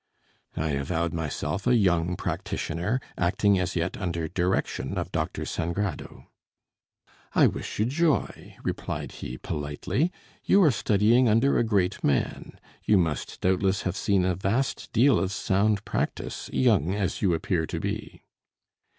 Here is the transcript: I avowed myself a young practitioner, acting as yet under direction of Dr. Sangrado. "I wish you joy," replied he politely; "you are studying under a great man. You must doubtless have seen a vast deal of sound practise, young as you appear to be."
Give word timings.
I 0.57 0.71
avowed 0.71 1.13
myself 1.13 1.67
a 1.67 1.75
young 1.75 2.15
practitioner, 2.15 2.99
acting 3.19 3.59
as 3.59 3.75
yet 3.75 3.95
under 3.97 4.27
direction 4.27 4.97
of 4.97 5.11
Dr. 5.11 5.45
Sangrado. 5.45 6.25
"I 7.35 7.45
wish 7.45 7.77
you 7.77 7.85
joy," 7.85 8.57
replied 8.63 9.11
he 9.11 9.37
politely; 9.37 10.11
"you 10.43 10.63
are 10.63 10.71
studying 10.71 11.29
under 11.29 11.59
a 11.59 11.63
great 11.63 12.03
man. 12.03 12.59
You 12.83 12.97
must 12.97 13.41
doubtless 13.41 13.83
have 13.83 13.95
seen 13.95 14.25
a 14.25 14.33
vast 14.33 14.91
deal 14.91 15.19
of 15.19 15.31
sound 15.31 15.85
practise, 15.85 16.49
young 16.51 16.95
as 16.95 17.21
you 17.21 17.35
appear 17.35 17.67
to 17.67 17.79
be." 17.79 18.23